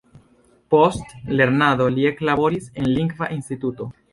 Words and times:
Post 0.73 1.13
lernado 1.41 1.87
li 1.99 2.09
eklaboris 2.13 2.73
en 2.81 2.91
lingva 2.97 3.33
instituto. 3.41 3.93